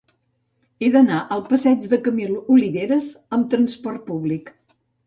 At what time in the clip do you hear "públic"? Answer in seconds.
4.13-4.57